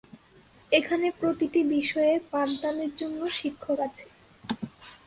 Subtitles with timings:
[0.71, 4.05] এখানে প্রতিটি বিষয়ে পাঠদানের জন্য শিক্ষক আছে।